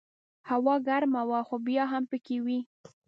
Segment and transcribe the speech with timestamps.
[0.49, 2.59] هوا ګرمه وه خو بیا هم پکې وې.